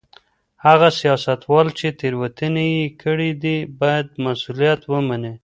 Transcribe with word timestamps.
هغه 0.65 0.87
سياستوال 0.99 1.67
چي 1.77 1.87
تېروتني 1.99 2.65
يې 2.77 2.85
کړې 3.01 3.29
دي 3.43 3.57
بايد 3.79 4.07
مسؤليت 4.25 4.81
ومني. 4.91 5.33